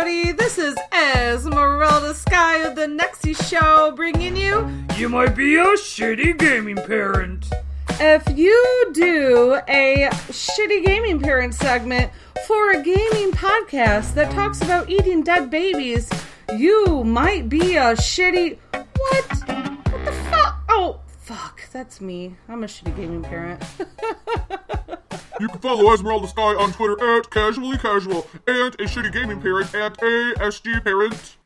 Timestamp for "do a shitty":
8.94-10.86